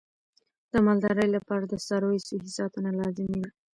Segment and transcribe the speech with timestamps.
[0.71, 3.49] د مالدارۍ لپاره د څارویو صحي ساتنه لازمي ده.